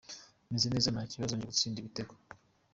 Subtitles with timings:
[0.51, 2.13] Meze neza nta kibazo, nje gutsinda ibitego”.